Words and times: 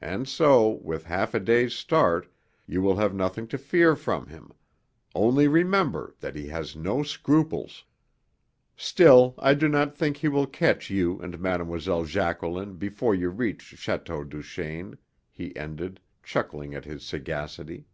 And 0.00 0.26
so, 0.26 0.80
with 0.82 1.04
half 1.04 1.34
a 1.34 1.38
day's 1.38 1.74
start, 1.74 2.32
you 2.66 2.80
will 2.80 2.96
have 2.96 3.14
nothing 3.14 3.46
to 3.48 3.58
fear 3.58 3.94
from 3.94 4.28
him 4.28 4.52
only 5.14 5.48
remember 5.48 6.14
that 6.20 6.34
he 6.34 6.46
has 6.46 6.74
no 6.74 7.02
scruples. 7.02 7.84
Still, 8.74 9.34
I 9.36 9.52
do 9.52 9.68
not 9.68 9.94
think 9.94 10.16
he 10.16 10.28
will 10.28 10.46
catch 10.46 10.88
you 10.88 11.20
and 11.20 11.38
Mlle. 11.38 12.04
Jacqueline 12.06 12.76
before 12.78 13.14
you 13.14 13.28
reach 13.28 13.74
Château 13.76 14.26
Duchaine," 14.26 14.96
he 15.30 15.54
ended, 15.54 16.00
chuckling 16.24 16.74
at 16.74 16.86
his 16.86 17.04
sagacity. 17.04 17.84